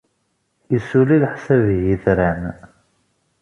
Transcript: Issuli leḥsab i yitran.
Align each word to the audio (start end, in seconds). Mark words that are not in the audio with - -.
Issuli 0.77 1.17
leḥsab 1.23 1.63
i 1.75 1.77
yitran. 1.85 2.43